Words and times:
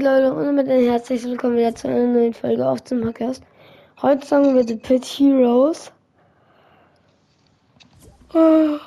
Leute 0.00 0.32
und 0.32 0.54
mit 0.54 0.68
ein 0.68 0.84
herzlich 0.84 1.24
willkommen 1.24 1.56
wieder 1.56 1.74
zu 1.74 1.88
einer 1.88 2.06
neuen 2.06 2.32
Folge 2.32 2.64
auf 2.64 2.80
dem 2.82 3.00
Podcast. 3.00 3.42
Heute 4.00 4.24
sagen 4.24 4.54
wir 4.54 4.62
The 4.62 4.76
Pit 4.76 5.04
Heroes. 5.04 5.90
Oh, 8.32 8.78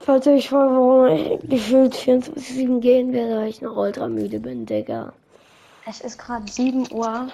falls 0.00 0.26
ihr 0.26 0.32
euch 0.32 0.48
fragt, 0.48 0.72
warum 0.72 1.06
ich 1.06 1.48
gefühlt 1.48 1.94
24-7 1.94 2.80
gehen 2.80 3.12
werde, 3.12 3.36
weil 3.36 3.48
ich 3.48 3.62
noch 3.62 3.76
ultra 3.76 4.08
müde 4.08 4.40
bin, 4.40 4.66
Digga. 4.66 5.12
Es 5.86 6.00
ist 6.00 6.18
gerade 6.18 6.50
7 6.50 6.92
Uhr. 6.92 7.28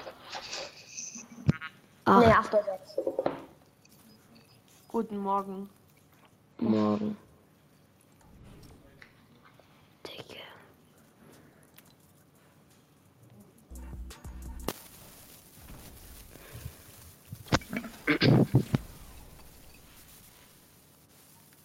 Ach, 2.05 2.21
Nee, 2.21 2.27
8 2.27 2.53
Uhr 2.53 2.61
6. 2.95 3.07
Guten 4.89 5.17
Morgen. 5.17 5.71
morgen. 6.59 7.17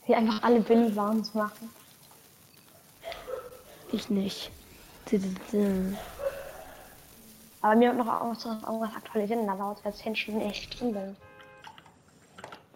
Wie 0.06 0.16
einfach 0.16 0.42
alle 0.44 0.62
Billy 0.62 0.96
Warns 0.96 1.34
machen. 1.34 1.70
Ich 3.92 4.10
nicht. 4.10 4.52
Aber 7.62 7.76
mir 7.76 7.90
hat 7.90 7.98
noch 7.98 8.08
auch 8.08 8.36
so 8.36 8.50
irgendwas 8.50 8.96
aktualisieren 8.96 9.46
da 9.46 9.54
laut, 9.54 9.84
weil 9.84 9.94
10 9.94 10.16
Stunden 10.16 10.42
echt 10.42 10.80
drin 10.80 10.94
bin. 10.94 11.18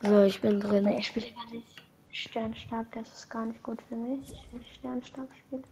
So, 0.02 0.24
ich 0.24 0.42
bin 0.42 0.60
drin. 0.60 0.88
ich 0.88 1.08
spiele 1.08 1.32
gar 1.32 1.50
nicht. 1.52 1.68
Sternstab, 2.12 2.86
das 2.94 3.12
ist 3.12 3.30
gar 3.30 3.46
nicht 3.46 3.64
gut 3.64 3.82
für 3.90 3.96
mich. 3.96 4.34
wenn 4.52 4.62
ich 4.62 4.76
Sternstab 4.76 5.28
spiele. 5.48 5.64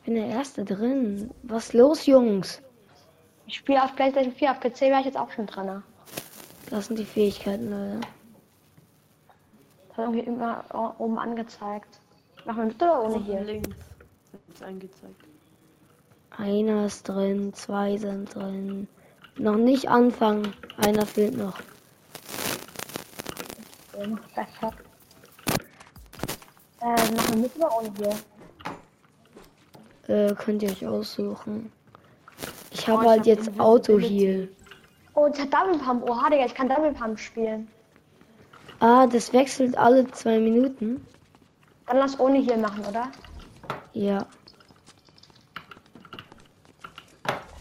Ich 0.00 0.06
bin 0.06 0.14
der 0.14 0.26
Erste 0.26 0.64
drin. 0.64 1.30
Was 1.42 1.72
los, 1.72 2.06
Jungs? 2.06 2.62
Ich 3.46 3.56
spiele 3.56 3.82
auf 3.82 3.94
PlayStation 3.96 4.32
4, 4.32 4.50
auf 4.52 4.60
PC 4.60 4.80
wäre 4.82 5.00
ich 5.00 5.06
jetzt 5.06 5.18
auch 5.18 5.30
schon 5.30 5.46
drin. 5.46 5.82
Das 6.70 6.86
sind 6.86 6.98
die 6.98 7.04
Fähigkeiten, 7.04 7.70
Leute. 7.70 8.00
Das 9.88 9.98
hat 9.98 10.04
irgendwie 10.06 10.20
immer 10.20 10.64
o- 10.72 10.94
oben 11.04 11.18
angezeigt. 11.18 12.00
Machen 12.44 12.58
wir 12.58 12.64
mit 12.66 12.76
oder 12.82 13.02
ohne 13.04 13.18
hier? 13.24 13.40
links 13.42 13.68
wird 14.32 14.62
angezeigt. 14.62 15.24
Einer 16.30 16.86
ist 16.86 17.08
drin, 17.08 17.52
zwei 17.54 17.96
sind 17.96 18.34
drin. 18.34 18.88
Noch 19.36 19.56
nicht 19.56 19.88
anfangen. 19.88 20.54
Einer 20.78 21.04
fehlt 21.04 21.36
noch. 21.36 21.58
Besser. 24.34 24.72
Äh, 26.80 27.12
machen 27.14 27.34
wir 27.34 27.36
mit 27.42 27.56
oder 27.56 27.76
ohne 27.78 27.92
hier? 27.98 28.14
Äh, 30.10 30.34
könnt 30.34 30.60
ihr 30.64 30.70
euch 30.70 30.84
aussuchen. 30.84 31.70
Ich 32.72 32.88
Oh, 32.88 32.92
habe 32.92 33.04
ich 33.04 33.10
halt 33.10 33.20
hab 33.20 33.26
jetzt 33.26 33.60
Auto. 33.60 33.96
Heal. 33.96 34.48
Oh, 35.14 35.28
ich 35.32 35.40
hat 35.40 35.52
Double 35.54 35.78
Pump. 35.78 36.10
Oha, 36.10 36.28
Digga, 36.28 36.46
ich 36.46 36.54
kann 36.54 36.68
Double 36.68 36.92
Pump 36.92 37.16
spielen. 37.16 37.68
Ah, 38.80 39.06
das 39.06 39.32
wechselt 39.32 39.78
alle 39.78 40.10
zwei 40.10 40.40
Minuten. 40.40 41.06
Dann 41.86 41.98
lass 41.98 42.18
ohne 42.18 42.38
hier 42.38 42.56
machen, 42.56 42.84
oder? 42.86 43.12
Ja. 43.92 44.26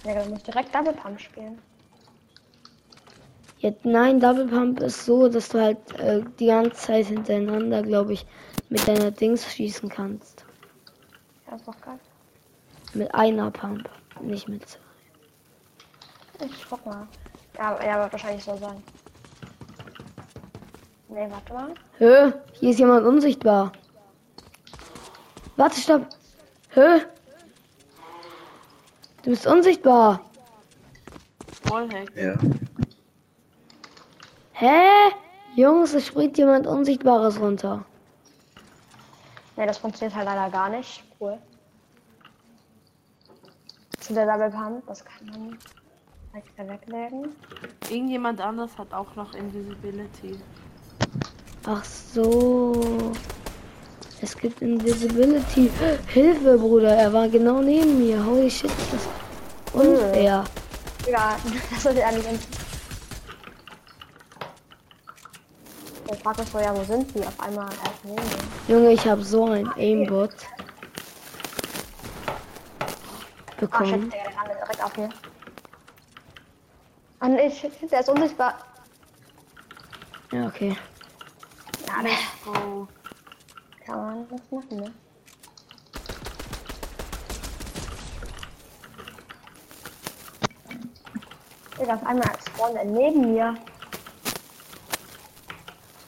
Ja, 0.03 0.13
dann 0.15 0.29
muss 0.31 0.41
direkt 0.41 0.73
Double 0.73 0.93
Pump 0.93 1.19
spielen. 1.19 1.59
Jetzt, 3.59 3.85
nein, 3.85 4.19
Double 4.19 4.47
Pump 4.47 4.79
ist 4.79 5.05
so, 5.05 5.29
dass 5.29 5.49
du 5.49 5.61
halt 5.61 5.99
äh, 5.99 6.23
die 6.39 6.47
ganze 6.47 6.71
Zeit 6.71 7.05
hintereinander, 7.07 7.83
glaube 7.83 8.13
ich, 8.13 8.25
mit 8.69 8.87
deiner 8.87 9.11
Dings 9.11 9.45
schießen 9.45 9.89
kannst. 9.89 10.45
Ja, 11.47 11.55
ist 11.57 11.67
doch 11.67 11.79
geil. 11.81 11.99
Mit 12.93 13.13
einer 13.13 13.51
Pump, 13.51 13.89
nicht 14.21 14.47
mit 14.47 14.67
zwei. 14.67 14.79
Ich 16.45 16.65
guck 16.69 16.85
mal. 16.85 17.07
Ja, 17.57 17.83
ja, 17.83 18.01
wird 18.01 18.11
wahrscheinlich 18.13 18.43
so 18.43 18.57
sein. 18.57 18.81
Nee, 21.09 21.27
warte 21.29 21.53
mal. 21.53 21.73
Hö, 21.97 22.31
hier 22.53 22.69
ist 22.69 22.79
jemand 22.79 23.05
unsichtbar. 23.05 23.71
Warte, 25.57 25.79
stopp. 25.79 26.07
Hö. 26.69 26.99
Du 29.23 29.31
bist 29.31 29.45
unsichtbar. 29.45 30.21
Wallhack. 31.63 32.15
Ja. 32.15 32.35
Hä? 34.53 35.13
Jungs, 35.55 35.93
es 35.93 36.07
springt 36.07 36.37
jemand 36.37 36.67
Unsichtbares 36.67 37.39
runter. 37.39 37.83
Nee, 39.57 39.65
das 39.65 39.77
funktioniert 39.77 40.15
halt 40.15 40.25
leider 40.25 40.49
gar 40.49 40.69
nicht. 40.69 41.03
Cool. 41.19 41.37
Zu 44.09 44.15
der 44.15 44.25
Double 44.25 44.49
Pump, 44.49 44.87
das 44.87 45.05
kann 45.05 45.27
man 45.27 45.57
direkt 46.33 46.57
weglegen. 46.57 47.35
Irgendjemand 47.91 48.41
anders 48.41 48.75
hat 48.75 48.91
auch 48.91 49.15
noch 49.15 49.35
Invisibility. 49.35 50.35
Ach 51.67 51.83
so. 51.85 53.11
Es 54.19 54.35
gibt 54.35 54.63
Invisibility. 54.63 55.69
Hilfe, 56.07 56.57
Bruder. 56.57 56.89
Er 56.89 57.13
war 57.13 57.29
genau 57.29 57.61
neben 57.61 57.99
mir. 57.99 58.25
Holy 58.25 58.49
shit. 58.49 58.71
ist 58.71 58.93
Das 58.93 59.73
unfair. 59.75 60.43
Ja, 61.07 61.37
das 61.69 61.83
sollte 61.83 62.03
eigentlich 62.03 62.31
nicht. 62.31 62.47
Ich 66.11 66.19
frag 66.23 66.39
mich 66.39 66.51
ja, 66.51 66.75
wo 66.75 66.83
sind 66.83 67.13
die? 67.13 67.19
Auf 67.19 67.39
einmal 67.39 67.69
mir. 68.03 68.15
Junge, 68.67 68.91
ich 68.91 69.07
habe 69.07 69.23
so 69.23 69.45
ein 69.45 69.67
Aimbot 69.77 70.31
Ah, 70.31 70.65
shit, 73.59 73.71
bekommen. 73.71 74.09
der 74.09 74.31
landet 74.33 74.57
direkt 74.57 74.83
auf 74.83 74.97
mir. 74.97 75.09
Ah, 77.19 77.49
shit, 77.49 77.73
shit, 77.79 77.91
der 77.91 77.99
ist 77.99 78.09
unsichtbar. 78.09 78.55
Ja, 80.31 80.47
okay. 80.47 80.77
Ja, 81.87 82.01
ne. 82.01 82.09
Oh, 82.45 82.87
Kann 83.85 84.05
man 84.05 84.29
das 84.29 84.41
machen, 84.51 84.77
ne? 84.77 84.93
Digga, 91.79 91.93
auf 91.95 92.05
einmal 92.05 92.29
spawnt 92.47 92.75
er 92.75 92.85
neben 92.85 93.33
mir. 93.33 93.55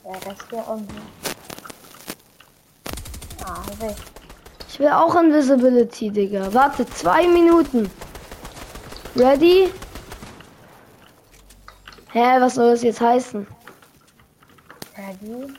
Ja, 0.03 0.11
das 0.25 0.33
ist 0.33 0.49
hier 0.49 0.67
unten. 0.67 1.01
Ah, 3.45 3.63
weg. 3.79 4.10
Ich 4.81 4.87
will 4.87 4.93
auch 4.93 5.13
Invisibility, 5.13 6.09
Digga. 6.09 6.51
Warte, 6.55 6.87
zwei 6.89 7.27
Minuten. 7.27 7.87
Ready? 9.15 9.71
Hä, 12.11 12.39
was 12.39 12.55
soll 12.55 12.71
das 12.71 12.81
jetzt 12.81 12.99
heißen? 12.99 13.45
Ready? 14.97 15.53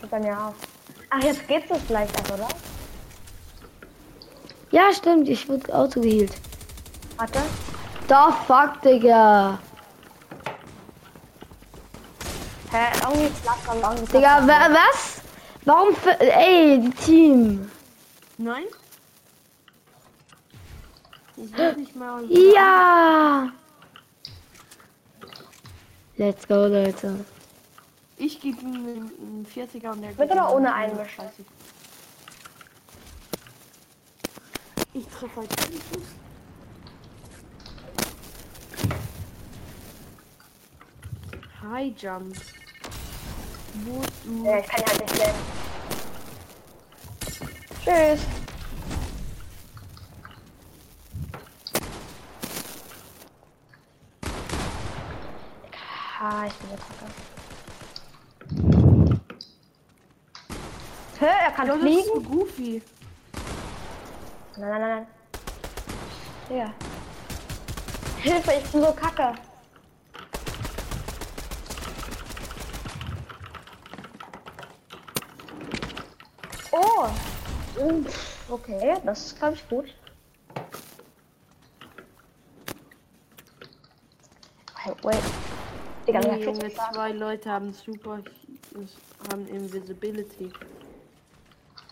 Hört 0.00 0.10
bei 0.10 0.20
mir 0.20 0.40
auf. 0.40 0.54
Ach, 1.10 1.22
jetzt 1.22 1.46
geht's 1.46 1.70
es 1.70 1.86
gleich 1.86 2.08
ab, 2.16 2.32
oder? 2.32 2.48
Ja, 4.70 4.90
stimmt. 4.94 5.28
Ich 5.28 5.46
wurde 5.50 5.74
Auto 5.74 6.00
geheilt. 6.00 6.32
Warte. 7.18 7.40
Da 8.08 8.32
fuck, 8.46 8.80
Digga. 8.80 9.58
Hä, 12.72 12.86
irgendwie 13.02 13.30
klappt. 13.42 14.14
Digga, 14.14 14.48
wa 14.48 14.70
was? 14.70 15.20
Warum 15.66 15.94
für, 15.94 16.18
ey, 16.18 16.80
die 16.80 16.90
Team. 16.92 17.70
Nein? 18.38 18.64
Ich 21.36 21.56
weiß 21.56 21.76
nicht 21.76 21.94
mal. 21.94 22.24
Ja. 22.30 23.52
Let's 26.16 26.48
go, 26.48 26.66
Leute. 26.66 27.24
Ich 28.16 28.40
gebe 28.40 28.58
ihm 28.62 28.74
einen 28.74 29.12
einen 29.20 29.46
40er 29.54 29.90
und 29.90 30.00
der 30.00 30.18
oder 30.18 30.48
ihm 30.48 30.54
ohne 30.54 30.72
einen 30.72 30.92
Einmischung? 30.92 31.26
30. 31.26 31.46
Ich 34.94 35.06
treffe 35.08 35.40
halt 35.40 35.56
keinen 35.56 35.72
Schuss. 35.72 36.06
High 41.62 41.92
Jump. 42.00 42.34
Wo 43.84 44.02
du. 44.24 44.44
Ja, 44.46 44.58
ich 44.58 44.66
kann 44.68 44.80
ja 44.80 44.86
halt 44.88 45.00
nicht 45.00 45.16
sehen. 45.16 45.65
Tschüss. 47.86 48.20
Ha, 56.18 56.46
ich 56.46 56.54
bin 56.54 56.70
jetzt 56.70 56.84
kacke. 56.88 57.12
Hä, 61.18 61.26
er 61.26 61.52
kann 61.52 61.66
Ja, 61.66 61.74
das 61.74 61.82
ist 61.82 61.82
fliegen? 61.82 62.14
so 62.14 62.20
goofy. 62.20 62.82
Nein, 64.56 64.70
nein, 64.70 64.80
nein. 64.80 65.06
Digga. 66.48 66.72
Hilfe, 68.22 68.52
ich 68.52 68.70
bin 68.70 68.82
so 68.82 68.92
kacke. 68.92 69.34
Oh. 76.72 77.08
Mm, 77.08 77.65
Okay, 78.48 78.94
das 79.04 79.26
ist, 79.26 79.38
glaube 79.38 79.54
ich, 79.54 79.68
gut. 79.68 79.94
Hey, 84.76 84.94
wait. 85.02 85.16
Digga, 86.06 86.20
Nee, 86.20 86.44
Junge, 86.44 86.72
zwei 86.72 87.12
Leute 87.12 87.50
haben 87.50 87.72
super, 87.72 88.22
haben 89.30 89.48
Invisibility. 89.48 90.52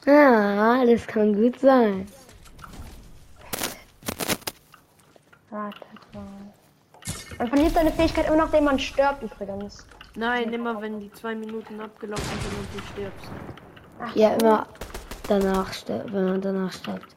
Ah, 0.07 0.85
das 0.87 1.07
kann 1.07 1.35
gut 1.35 1.59
sein. 1.59 2.07
Warte 5.51 5.81
mal. 6.13 6.25
Man 7.39 7.49
verliert 7.49 7.75
seine 7.75 7.91
Fähigkeit 7.91 8.27
immer 8.27 8.37
nachdem 8.37 8.65
man 8.65 8.79
stirbt 8.79 9.23
übrigens. 9.23 9.87
Nein, 10.15 10.53
immer 10.53 10.81
wenn 10.81 11.01
die 11.01 11.13
zwei 11.13 11.35
Minuten 11.35 11.81
abgelaufen 11.81 12.25
sind 12.43 12.59
und 12.59 12.69
du 12.75 12.87
stirbst. 12.93 13.31
Ach, 13.99 14.15
Ja, 14.15 14.35
immer 14.35 14.67
danach 15.29 15.73
stirbt, 15.73 16.12
wenn 16.12 16.25
man 16.25 16.41
danach 16.41 16.73
stirbt. 16.73 17.15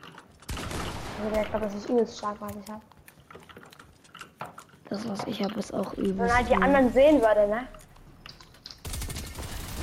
Also, 1.24 1.42
ich 1.42 1.50
glaube, 1.50 1.66
das 1.66 1.76
ist 1.76 1.90
übelst 1.90 2.18
stark, 2.18 2.36
was 2.40 2.52
ich 2.52 2.72
habe. 2.72 2.82
Das, 4.90 5.10
was 5.10 5.24
ich 5.26 5.44
habe, 5.44 5.60
ist 5.60 5.74
auch 5.74 5.96
Wenn 5.98 6.06
übel. 6.06 6.28
man 6.28 6.36
halt 6.36 6.50
die 6.50 6.56
anderen 6.56 6.94
sehen 6.94 7.22
würde, 7.22 7.48
ne? 7.48 7.68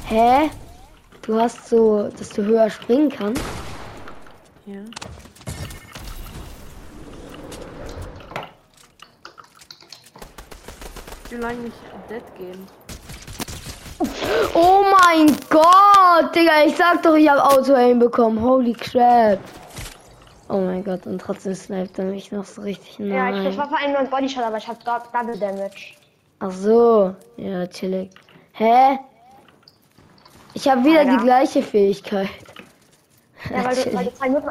Hä? 0.07 0.51
Du 1.23 1.41
hast 1.41 1.69
so, 1.69 2.09
dass 2.09 2.31
du 2.31 2.43
höher 2.45 2.71
springen 2.71 3.11
kannst? 3.11 3.43
Ja. 4.67 4.81
Ich 11.25 11.31
will 11.33 11.45
eigentlich 11.45 11.75
Dead 12.09 12.23
gehen. 12.37 12.67
Oh 14.55 14.85
mein 15.03 15.27
Gott, 15.49 15.65
Digga, 16.23 16.65
ich 16.67 16.77
sag 16.77 17.03
doch, 17.03 17.15
ich 17.15 17.29
habe 17.29 17.43
Auto-Aim 17.43 17.99
bekommen. 17.99 18.41
Holy 18.41 18.73
crap. 18.73 19.39
Oh 20.49 20.59
mein 20.59 20.85
Gott, 20.85 21.07
und 21.07 21.21
trotzdem 21.21 21.55
sniped 21.55 21.99
er 21.99 22.05
mich 22.05 22.31
noch 22.31 22.45
so 22.45 22.63
richtig 22.63 22.99
Ja, 22.99 23.49
ich, 23.49 23.57
war 23.57 23.69
vor 23.69 23.79
allem 23.79 23.97
ein 23.97 24.11
Bodyshot, 24.11 24.45
aber 24.45 24.59
ich 24.59 24.69
habe 24.69 24.79
Double 24.85 25.39
Damage. 25.39 25.95
Ach 26.41 26.51
so, 26.51 27.15
ja, 27.37 27.67
chillig. 27.67 28.11
Hä? 28.53 28.99
Ich 30.53 30.69
habe 30.69 30.85
wieder 30.85 31.01
Alter. 31.01 31.17
die 31.17 31.25
gleiche 31.25 31.63
Fähigkeit. 31.63 32.29
Ja, 33.51 33.65
weil 33.65 33.75
du, 33.75 33.95
weil 33.95 34.05
du 34.05 34.15
zwei 34.15 34.29
Minuten. 34.29 34.49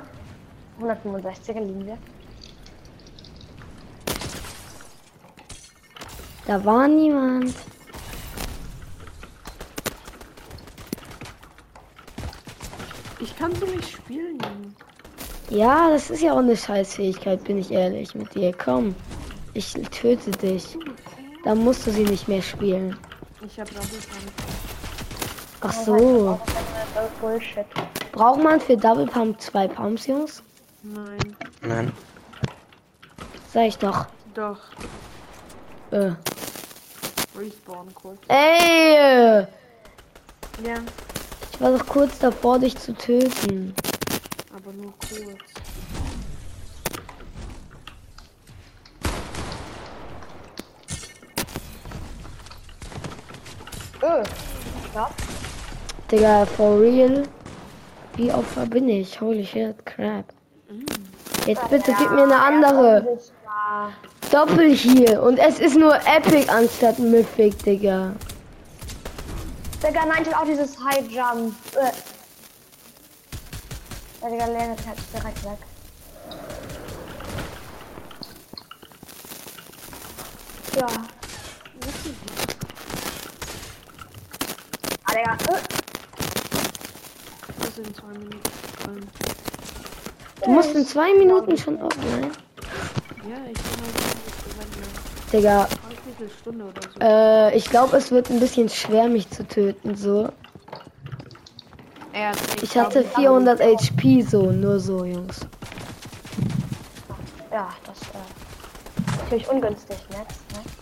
165er 0.81 1.59
liegen 1.59 1.85
wir. 1.85 1.97
Da 6.45 6.63
war 6.65 6.87
niemand. 6.87 7.53
Ich 13.23 13.37
kann 13.37 13.55
so 13.55 13.65
nicht 13.65 13.89
spielen. 13.89 14.37
Ja, 15.49 15.89
das 15.89 16.09
ist 16.09 16.21
ja 16.21 16.33
auch 16.33 16.39
eine 16.39 16.57
Scheißfähigkeit, 16.57 17.41
bin 17.45 17.57
ich 17.57 17.71
ehrlich 17.71 18.13
mit 18.15 18.35
dir. 18.35 18.51
Komm, 18.53 18.95
ich 19.53 19.71
töte 19.91 20.31
dich. 20.31 20.77
Da 21.45 21.55
musst 21.55 21.87
du 21.87 21.91
sie 21.91 22.03
nicht 22.03 22.27
mehr 22.27 22.41
spielen. 22.41 22.97
Ich 23.45 23.57
hab 23.57 23.69
Double 23.69 23.81
Pump. 23.81 24.33
Ach 25.61 25.71
so. 25.73 26.39
Ist 26.45 27.21
Bullshit. 27.21 27.65
Braucht 28.11 28.43
man 28.43 28.59
für 28.59 28.75
Double 28.75 29.05
Pump 29.05 29.39
zwei 29.39 29.69
Pumps, 29.69 30.05
Jungs? 30.05 30.43
Nein, 30.81 31.35
Nein. 31.61 31.91
Sag 33.53 33.67
ich 33.67 33.77
doch. 33.77 34.05
doch. 34.33 34.59
Äh. 35.91 36.11
Respawn 37.37 37.93
kurz. 37.95 38.19
Ey! 38.27 39.47
Ja, 40.63 40.75
war 41.63 41.71
doch 41.71 41.85
kurz 41.87 42.19
davor, 42.19 42.59
dich 42.59 42.75
zu 42.77 42.93
töten. 42.93 43.73
aber 44.53 44.73
nur 44.73 44.93
kurz. 44.99 45.39
Öh. 54.03 54.23
Ja. 54.93 55.09
Digga, 56.11 56.45
for 56.45 56.81
real? 56.81 57.23
Wie 58.17 58.29
Opfer 58.31 58.65
bin 58.65 58.89
ich? 58.89 59.19
Holy 59.21 59.45
shit, 59.45 59.85
crap. 59.85 60.25
Jetzt 61.47 61.69
bitte 61.69 61.93
gib 61.97 62.11
mir 62.11 62.23
eine 62.23 62.41
andere. 62.41 63.19
Ja. 63.45 63.89
Doppel 64.31 64.69
hier. 64.75 65.23
Und 65.23 65.37
es 65.37 65.59
ist 65.59 65.77
nur 65.77 65.95
Epic 65.95 66.49
anstatt 66.49 66.99
Mythic, 66.99 67.57
Digga. 67.63 68.13
Digga, 69.83 70.05
nein, 70.05 70.23
ich 70.25 70.33
auch 70.33 70.45
dieses 70.45 70.79
High 70.79 71.09
Jump. 71.09 71.53
Äh. 71.75 71.91
Ja, 74.21 74.29
Digga, 74.29 74.45
lerne 74.45 74.75
halt 74.87 74.97
direkt 75.13 75.43
weg. 75.43 75.57
Ja. 80.77 80.87
Ah, 85.03 85.11
Digga. 85.11 85.33
Äh. 85.33 85.61
Das 87.59 87.75
sind 87.75 87.95
zwei 87.95 88.07
Minuten. 88.07 89.09
Du 90.45 90.49
musst 90.49 90.75
in 90.75 90.87
zwei 90.87 91.13
Minuten 91.13 91.57
schon 91.57 91.81
offline. 91.81 92.31
ja, 93.27 93.37
ich 93.47 93.61
bin 93.61 93.81
halt 93.81 94.77
nicht 94.77 95.12
Digga, 95.33 95.67
eine 96.19 96.29
Stunde 96.29 96.65
oder 96.65 96.81
so. 96.83 96.99
äh, 97.01 97.57
ich 97.57 97.65
glaube, 97.65 97.97
es 97.97 98.11
wird 98.11 98.29
ein 98.29 98.39
bisschen 98.39 98.69
schwer, 98.69 99.07
mich 99.07 99.29
zu 99.31 99.47
töten, 99.47 99.95
so. 99.95 100.29
Hat 102.13 102.37
Ich 102.61 102.77
hatte 102.77 103.03
400 103.03 103.59
HP, 103.59 104.21
so, 104.21 104.51
nur 104.51 104.79
so, 104.79 105.03
Jungs. 105.03 105.39
Ja, 107.51 107.69
das 107.83 107.99
äh, 108.01 109.21
natürlich 109.23 109.49
ungünstig, 109.49 109.97
ne? 110.11 110.17
ne? 110.17 110.25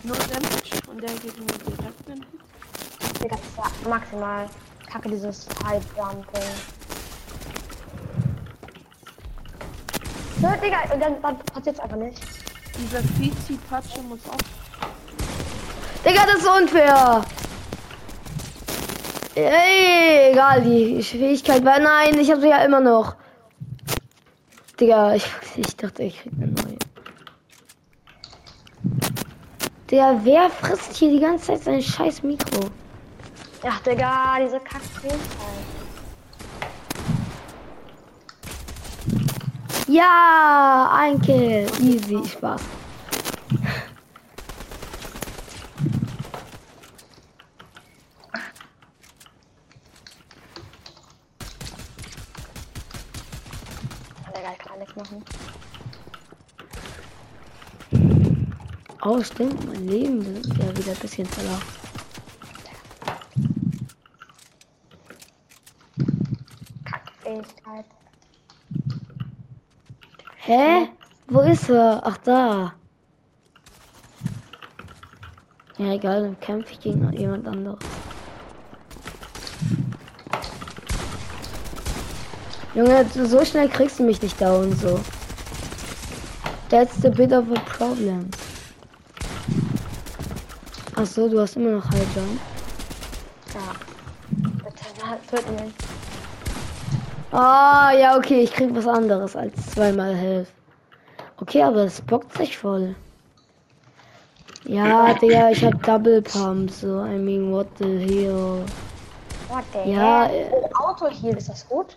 Nur 0.02 0.16
Damage 0.16 0.90
und 0.90 1.02
der 1.02 1.10
geht 1.14 1.38
nur 1.38 1.46
direkt 1.46 2.08
in 2.08 2.16
Hit. 2.16 3.22
Digga, 3.22 3.36
das 3.36 3.40
ist 3.40 3.82
ja 3.84 3.88
maximal 3.88 4.46
kacke, 4.86 5.08
dieses 5.08 5.46
High 5.64 5.82
Jumping. 5.96 6.42
So, 10.42 10.48
Digga, 10.62 10.92
und 10.92 11.00
dann, 11.00 11.22
dann 11.22 11.38
passiert's 11.38 11.80
einfach 11.80 11.96
nicht. 11.96 12.20
Dieser 12.78 13.02
Fizi-Patsche 13.02 14.02
muss 14.02 14.20
auch. 14.28 14.38
Digga, 16.04 16.26
das 16.26 16.36
ist 16.36 16.48
unfair. 16.48 17.22
Ey, 19.34 20.32
egal, 20.32 20.62
die 20.62 21.02
Fähigkeit 21.02 21.64
war. 21.64 21.78
Nein, 21.78 22.18
ich 22.18 22.30
habe 22.30 22.40
sie 22.40 22.48
ja 22.48 22.64
immer 22.64 22.80
noch. 22.80 23.14
Digga, 24.78 25.14
ich, 25.14 25.24
ich 25.56 25.76
dachte, 25.76 26.02
ich 26.02 26.20
krieg 26.20 26.32
eine 26.36 26.48
neue. 26.48 26.78
Digga, 29.90 30.20
wer 30.22 30.50
frisst 30.50 30.96
hier 30.96 31.10
die 31.10 31.20
ganze 31.20 31.46
Zeit 31.46 31.64
sein 31.64 31.82
scheiß 31.82 32.22
Mikro? 32.22 32.60
Ja, 33.62 33.72
Digga, 33.86 34.38
diese 34.42 34.58
Kackfähigkeit. 34.58 35.81
Ja, 39.92 40.90
ein 40.90 41.20
Kill. 41.20 41.66
Easy, 41.82 42.26
Spaß. 42.26 42.62
Oh, 59.04 59.22
stimmt, 59.22 59.66
mein 59.66 59.86
Leben 59.88 60.36
ist 60.36 60.56
ja 60.56 60.74
wieder 60.74 60.92
ein 60.92 60.98
bisschen 61.00 61.26
verlaufen. 61.26 61.66
Kackfähigkeit. 66.86 67.84
Hä? 70.44 70.88
Wo 71.28 71.40
ist 71.40 71.70
er? 71.70 72.00
Ach, 72.02 72.16
da. 72.24 72.72
Ja, 75.78 75.92
egal, 75.92 76.22
dann 76.22 76.40
kämpfe 76.40 76.72
ich 76.72 76.80
gegen 76.80 77.12
jemand 77.12 77.46
anderes. 77.46 77.78
Junge, 82.74 83.06
so 83.14 83.44
schnell 83.44 83.68
kriegst 83.68 84.00
du 84.00 84.02
mich 84.02 84.20
nicht 84.20 84.40
down, 84.40 84.74
so. 84.76 84.98
That's 86.70 87.00
the 87.00 87.10
bit 87.10 87.32
of 87.32 87.44
a 87.52 87.60
problem. 87.60 88.28
Ach 90.96 91.06
so, 91.06 91.28
du 91.28 91.40
hast 91.40 91.56
immer 91.56 91.70
noch 91.70 91.88
High 91.88 92.16
Jump. 92.16 92.40
Ja. 93.54 93.74
Bitte, 94.64 95.36
töten 95.36 95.54
mich. 95.54 95.74
Ah, 97.30 97.92
ja, 97.92 98.16
okay, 98.16 98.42
ich 98.42 98.52
krieg 98.52 98.74
was 98.74 98.88
anderes 98.88 99.36
als 99.36 99.61
zweimal 99.72 100.14
Health. 100.14 100.48
Okay, 101.38 101.62
aber 101.62 101.84
es 101.84 102.00
bockt 102.00 102.32
sich 102.36 102.56
voll. 102.56 102.94
Ja, 104.64 105.14
Digga, 105.20 105.50
ich 105.50 105.64
hab 105.64 105.82
Double 105.82 106.22
Pump, 106.22 106.70
so, 106.70 107.04
I 107.04 107.18
mean, 107.18 107.50
what 107.52 107.66
the 107.78 107.98
hell. 107.98 108.64
What 109.48 109.64
the 109.72 109.90
Ja, 109.90 110.24
hell? 110.26 110.50
Oh, 110.78 110.84
Auto 110.84 111.08
hier, 111.08 111.36
ist 111.36 111.48
das 111.48 111.68
gut? 111.68 111.96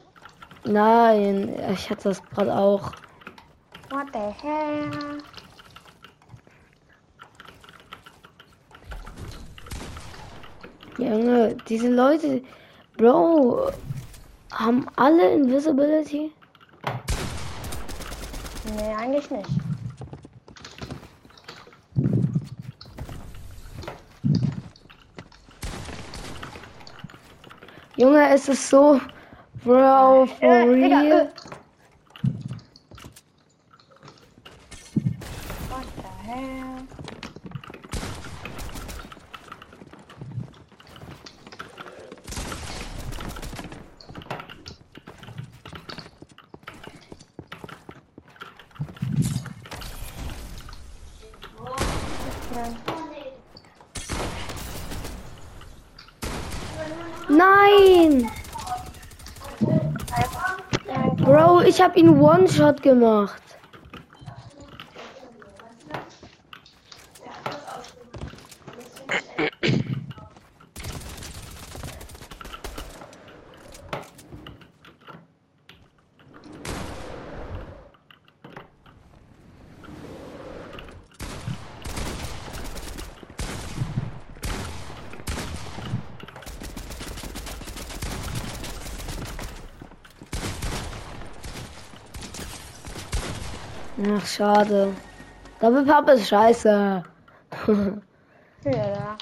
Nein, 0.64 1.54
ich 1.72 1.90
hatte 1.90 2.10
das 2.10 2.24
gerade 2.24 2.54
auch. 2.56 2.92
What 3.92 4.08
the 4.14 4.20
hell? 4.20 5.22
Junge, 10.98 11.56
diese 11.68 11.90
Leute, 11.90 12.42
Bro, 12.98 13.70
haben 14.52 14.88
alle 14.96 15.34
Invisibility? 15.34 16.32
Nee, 18.74 18.94
eigentlich 18.96 19.30
nicht. 19.30 19.50
Junge, 27.98 28.30
es 28.34 28.48
ist 28.50 28.70
so, 28.70 29.00
Bro, 29.64 30.28
for 30.28 30.42
Äh, 30.42 30.66
Digga, 30.76 31.00
real. 31.00 31.22
äh. 31.22 31.28
What 35.70 35.86
the 35.98 36.28
hell? 36.28 36.88
Nein! 57.30 58.30
Bro, 61.18 61.62
ich 61.76 61.82
hab 61.82 61.98
ihn 61.98 62.22
One-Shot 62.22 62.82
gemacht. 62.82 63.42
Ach, 94.26 94.28
schade. 94.28 94.92
Double 95.60 95.86
Pump 95.86 96.10
ist 96.10 96.28
scheiße. 96.30 97.04
Ja. 98.66 99.18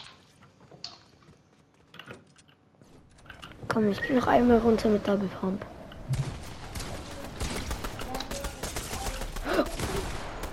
Komm, 3.67 3.89
ich 3.91 4.01
geh 4.01 4.13
noch 4.13 4.27
einmal 4.27 4.59
runter 4.59 4.87
mit 4.87 5.05
Double 5.05 5.27
Pump. 5.41 5.65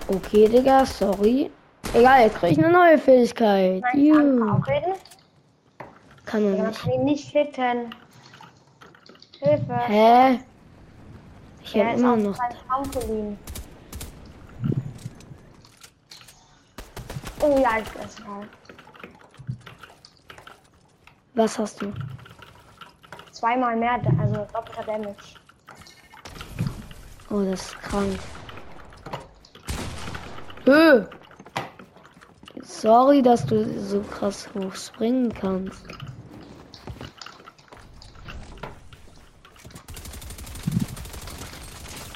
Okay, 0.09 0.49
Digga, 0.49 0.85
sorry. 0.85 1.49
Egal, 1.95 2.23
jetzt 2.23 2.37
krieg 2.39 2.51
ich 2.53 2.59
eine 2.59 2.73
neue 2.73 2.99
Fähigkeit. 2.99 3.81
Nein, 3.95 4.63
kann 6.27 6.45
Ja, 6.57 6.65
er 6.65 6.69
nicht. 6.69 6.81
kann 6.83 6.91
ihn 6.93 7.05
nicht 7.05 7.29
hitten. 7.31 7.95
Hilfe. 9.39 9.77
Hä? 9.87 10.41
Ich 11.63 11.77
Er 11.77 11.87
hab 11.91 11.97
immer 11.99 12.17
noch. 12.17 12.37
Trampolin. 12.69 13.39
Oh 17.43 17.59
ja, 17.59 17.79
ich 17.79 17.95
weiß 17.99 18.19
mal. 18.27 18.47
Was 21.35 21.59
hast 21.59 21.81
du? 21.81 21.93
Zweimal 23.33 23.77
mehr, 23.77 24.01
also 24.21 24.47
doppelter 24.53 24.83
Damage. 24.85 25.41
Oh, 27.31 27.43
das 27.43 27.63
ist 27.63 27.81
krank. 27.81 28.19
Hö! 30.67 31.07
Sorry, 32.63 33.23
dass 33.23 33.47
du 33.47 33.65
so 33.81 34.03
krass 34.03 34.49
hoch 34.55 34.75
springen 34.75 35.33
kannst. 35.33 35.83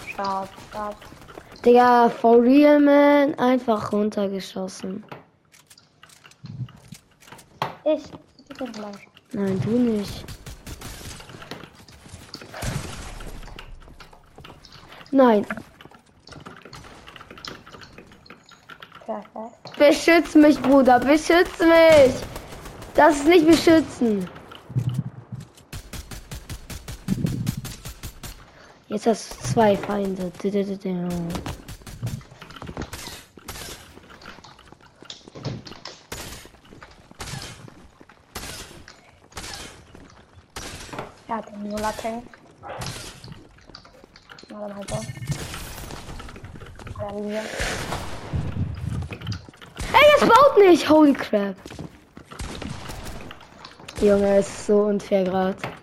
Stopp, 0.06 0.48
stopp. 0.68 1.13
Digga, 1.64 2.10
for 2.10 2.42
real, 2.42 2.78
man. 2.80 3.34
Einfach 3.38 3.92
runtergeschossen. 3.92 5.04
Ich. 7.84 8.04
Ich 8.48 8.58
bin 8.58 8.72
gleich. 8.72 9.08
Nein, 9.32 9.60
du 9.64 9.70
nicht. 9.70 10.24
Nein, 15.10 15.46
beschütz 19.78 20.34
mich, 20.34 20.60
Bruder, 20.60 20.98
beschütz 20.98 21.58
mich. 21.58 22.14
Das 22.94 23.16
ist 23.16 23.26
nicht 23.26 23.46
beschützen. 23.46 24.28
Jetzt 28.94 29.06
hast 29.08 29.32
du 29.32 29.38
zwei 29.54 29.76
Feinde. 29.76 30.30
Er 41.26 41.36
hat 41.36 41.50
den 41.50 41.68
Nuller 41.68 41.92
Tank. 42.00 42.22
Na 44.48 44.60
dann 44.60 44.76
halt 44.76 44.88
so. 44.88 45.00
Dann 47.00 47.24
hier. 47.24 47.42
Ey, 49.92 50.06
es 50.14 50.20
baut 50.20 50.56
nicht. 50.58 50.88
Holy 50.88 51.14
crap. 51.14 51.56
Junge, 54.00 54.36
es 54.36 54.46
ist 54.46 54.66
so 54.66 54.82
unfair 54.82 55.24
gerade. 55.24 55.73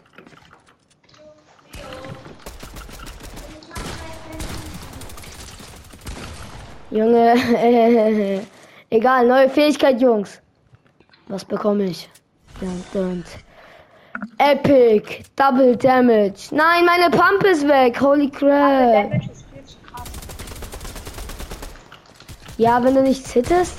Junge, 7.01 7.33
egal, 8.91 9.25
neue 9.25 9.49
Fähigkeit, 9.49 9.99
Jungs. 9.99 10.39
Was 11.29 11.43
bekomme 11.43 11.85
ich? 11.85 12.07
Dun. 12.93 13.23
Epic, 14.37 15.23
Double 15.35 15.75
Damage. 15.75 16.49
Nein, 16.51 16.85
meine 16.85 17.09
Pump 17.09 17.43
ist 17.43 17.67
weg. 17.67 17.99
Holy 17.99 18.29
crap. 18.29 19.19
Ja, 22.57 22.83
wenn 22.83 22.93
du 22.93 23.01
nicht 23.01 23.25
zitterst, 23.25 23.77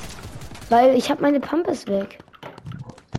weil 0.69 0.97
ich 0.97 1.09
habe 1.09 1.23
meine 1.23 1.38
Pump 1.38 1.69
ist 1.69 1.87
weg. 1.88 2.19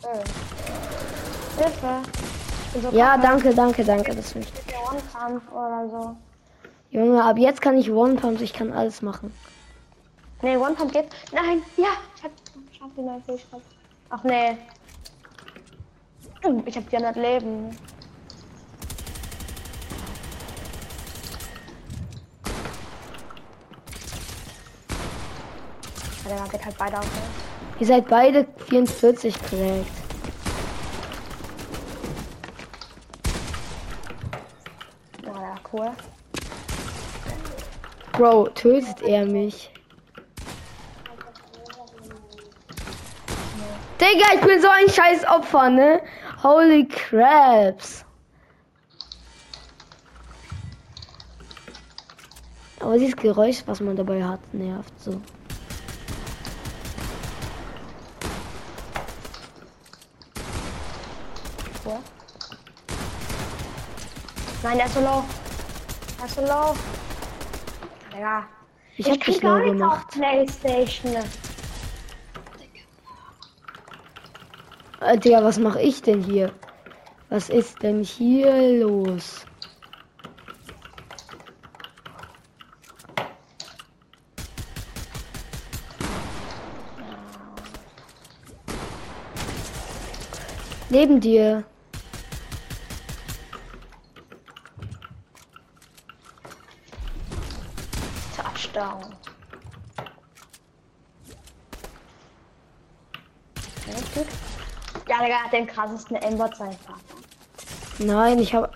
Äh. 0.02 1.64
Hilfe. 1.64 2.02
Ich 2.66 2.74
bin 2.74 2.92
so 2.92 2.98
Ja, 2.98 3.18
danke, 3.18 3.54
danke, 3.54 3.86
danke. 3.86 4.14
Das 4.14 4.36
ist. 4.36 4.52
Junge, 6.90 7.24
ab 7.24 7.38
jetzt 7.38 7.62
kann 7.62 7.78
ich 7.78 7.90
One 7.90 8.16
Pump, 8.16 8.42
ich 8.42 8.52
kann 8.52 8.74
alles 8.74 9.02
machen. 9.02 9.32
Nee, 10.44 10.58
One-Pump 10.58 10.92
geht. 10.92 11.06
Nein, 11.32 11.64
ja. 11.78 11.88
Ich 12.18 12.24
hab, 12.24 12.32
ich 12.70 12.82
hab 12.82 12.94
die 12.96 13.02
neue 13.02 13.22
Fähigkeit. 13.22 13.62
Ach 14.10 14.24
nee. 14.26 14.58
Ich 16.66 16.76
hab 16.76 16.90
400 16.90 17.16
Leben. 17.16 17.70
Ja, 26.30 26.46
geht 26.48 26.66
halt 26.66 26.78
beide 26.78 27.00
auf. 27.00 27.06
ne? 27.06 27.22
Ihr 27.80 27.88
seid 27.88 28.08
beide 28.10 28.46
44 28.68 29.34
korrekt. 29.50 29.86
Ja, 35.26 35.32
ja, 35.34 35.56
cool. 35.72 35.92
Bro, 38.12 38.50
tötet 38.50 39.02
er 39.04 39.26
mich? 39.26 39.72
Digga, 44.04 44.34
ich 44.36 44.42
bin 44.42 44.62
so 44.62 44.68
ein 44.68 44.90
scheiß 44.90 45.26
Opfer, 45.30 45.70
ne? 45.70 46.02
Holy 46.44 46.86
craps. 46.86 48.04
Aber 52.82 52.98
dieses 52.98 53.16
Geräusch, 53.16 53.64
was 53.66 53.80
man 53.80 53.96
dabei 53.96 54.22
hat, 54.22 54.42
nervt 54.54 54.92
so. 55.02 55.22
Nein, 64.64 64.78
der 64.78 64.86
ist 64.86 64.96
so 64.96 65.00
low. 65.00 65.24
Hast 66.22 66.38
du 66.38 66.42
low? 66.42 66.76
Ja. 68.20 68.44
Ich 68.98 69.10
hab 69.10 69.20
krieg 69.22 69.36
dich 69.36 69.42
gar 69.42 69.60
low 69.60 69.72
gemacht. 69.72 70.06
auf 70.06 70.08
Playstation. 70.08 71.24
Äh, 75.06 75.18
Digga, 75.18 75.44
was 75.44 75.60
mache 75.60 75.82
ich 75.82 76.02
denn 76.02 76.24
hier? 76.24 76.54
Was 77.30 77.50
ist 77.50 77.82
denn 77.84 78.04
hier 78.04 78.80
los? 78.80 79.46
Neben 90.90 91.20
dir. 91.20 91.66
Touchdown. 98.38 99.16
Ja, 103.88 103.94
gut. 104.14 104.28
Ja, 105.10 105.13
Digga 105.24 105.36
hat 105.36 105.54
den 105.54 105.68
krassesten 105.68 106.18
sein 106.22 106.38
Vater. 106.38 106.70
Nein, 108.00 108.40
ich 108.40 108.54
habe. 108.54 108.70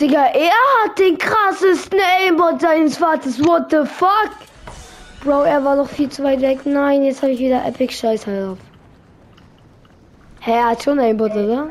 Digga, 0.00 0.26
er 0.26 0.50
hat 0.84 0.98
den 0.98 1.18
krassesten 1.18 2.00
Aimbot 2.00 2.62
seines 2.62 2.96
Vaters. 2.96 3.38
What 3.44 3.70
the 3.70 3.84
fuck? 3.84 4.30
Bro, 5.20 5.42
er 5.42 5.62
war 5.62 5.76
doch 5.76 5.88
viel 5.88 6.08
zu 6.08 6.22
weit 6.24 6.40
weg. 6.40 6.64
Nein, 6.64 7.04
jetzt 7.04 7.22
habe 7.22 7.32
ich 7.32 7.40
wieder 7.40 7.64
Epic 7.66 7.92
Scheiße 7.92 8.50
auf. 8.50 8.58
Hä, 10.40 10.52
er 10.52 10.70
hat 10.70 10.82
schon 10.82 10.98
Aimbot, 10.98 11.32
oder? 11.32 11.68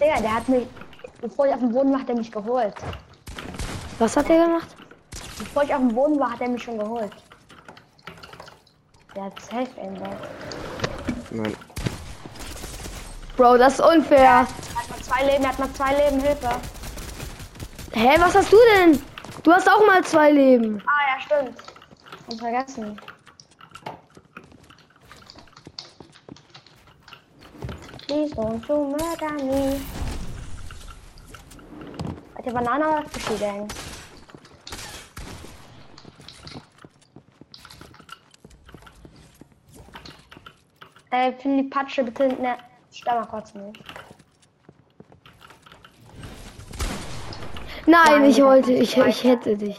Digga, 0.00 0.20
der 0.20 0.34
hat 0.34 0.48
mich, 0.48 0.66
bevor 1.20 1.46
ich 1.46 1.52
auf 1.52 1.60
dem 1.60 1.72
Boden 1.72 1.92
war, 1.92 2.00
hat 2.00 2.08
er 2.08 2.16
mich 2.16 2.32
geholt. 2.32 2.74
Was 3.98 4.16
hat 4.16 4.30
er 4.30 4.46
gemacht? 4.46 4.74
Bevor 5.38 5.64
ich 5.64 5.74
auf 5.74 5.80
dem 5.80 5.94
Boden 5.94 6.18
war, 6.18 6.32
hat 6.32 6.40
er 6.40 6.48
mich 6.48 6.62
schon 6.62 6.78
geholt. 6.78 7.12
Der 9.14 9.24
hat 9.24 9.40
safe 9.40 9.80
Aimbot. 9.82 10.16
Nein. 11.30 11.65
Bro, 13.36 13.58
das 13.58 13.74
ist 13.74 13.80
unfair. 13.80 14.22
Er 14.24 14.40
hat 14.40 14.88
noch 14.88 15.02
zwei 15.02 15.24
Leben, 15.26 15.44
er 15.44 15.50
hat 15.50 15.58
noch 15.58 15.72
zwei 15.74 15.94
Leben, 15.94 16.20
Hilfe. 16.20 16.48
Hä, 17.92 18.14
was 18.18 18.34
hast 18.34 18.50
du 18.50 18.56
denn? 18.74 19.02
Du 19.42 19.52
hast 19.52 19.68
auch 19.68 19.86
mal 19.86 20.02
zwei 20.04 20.30
Leben. 20.30 20.82
Ah, 20.86 21.00
ja, 21.14 21.20
stimmt. 21.20 21.58
Und 22.28 22.40
vergessen. 22.40 23.00
Please 28.06 28.34
don't 28.34 28.66
you 28.68 28.88
murder 28.90 29.32
me. 29.44 29.80
Hat 32.36 32.46
der 32.46 32.52
Banane 32.52 32.88
oder 32.88 33.04
Fischi 33.10 33.36
denn? 33.38 33.68
Äh, 41.10 41.32
finde 41.34 41.62
die 41.62 41.68
Patsche 41.68 42.02
bitte, 42.02 42.28
ne, 42.28 42.56
stell 43.06 43.20
mal 43.20 43.26
kurz 43.26 43.54
nicht. 43.54 43.84
Nein, 47.86 48.02
Nein, 48.04 48.24
ich 48.24 48.42
wollte, 48.42 48.72
ich, 48.72 48.96
ich 48.96 49.22
hätte 49.22 49.56
dich. 49.56 49.78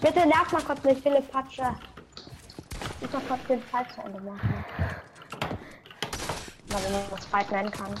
Bitte 0.00 0.26
nerv 0.26 0.50
mal 0.50 0.62
kurz 0.62 0.82
nicht, 0.82 1.02
Philipp 1.02 1.30
Patsche. 1.30 1.76
Ich 3.00 3.12
muss 3.12 3.12
mal 3.12 3.20
kurz 3.28 3.46
den 3.46 3.62
Fall 3.62 3.86
zu 3.94 4.00
Ende 4.00 4.20
machen. 4.20 4.64
Weil 6.68 6.84
wenn 6.84 6.92
man 6.92 7.02
das 7.10 7.26
Fight 7.26 7.50
nennen 7.52 7.70
kann. 7.70 7.94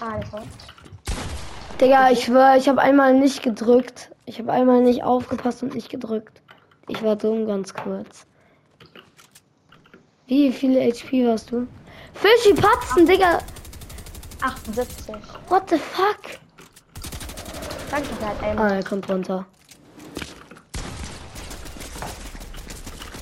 Also. 0.00 0.38
Digga, 1.80 2.10
ich 2.10 2.24
schwör, 2.24 2.56
ich 2.56 2.68
habe 2.68 2.80
einmal 2.80 3.14
nicht 3.14 3.42
gedrückt. 3.42 4.10
Ich 4.26 4.38
habe 4.38 4.52
einmal 4.52 4.82
nicht 4.82 5.04
aufgepasst 5.04 5.62
und 5.62 5.74
nicht 5.74 5.90
gedrückt. 5.90 6.42
Ich 6.88 7.02
war 7.02 7.16
dumm 7.16 7.46
ganz 7.46 7.74
kurz. 7.74 8.26
Wie 10.26 10.52
viele 10.52 10.80
HP 10.80 11.26
warst 11.26 11.50
du? 11.50 11.66
Fischi 12.14 12.54
Patzen, 12.54 13.06
Digga. 13.06 13.38
78. 14.42 15.14
What 15.48 15.70
the 15.70 15.78
fuck? 15.78 16.38
Danke, 17.90 18.08
halt 18.24 18.42
ey. 18.42 18.56
Ah, 18.58 18.74
er 18.74 18.84
kommt 18.84 19.08
runter. 19.08 19.46